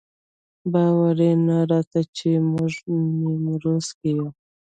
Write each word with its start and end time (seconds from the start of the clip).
باور 0.71 1.17
یې 1.25 1.33
نه 1.47 1.57
راته 1.71 2.01
چې 2.17 2.29
موږ 2.51 2.73
نیمروز 3.19 3.87
کې 3.99 4.09
یو. 4.17 4.27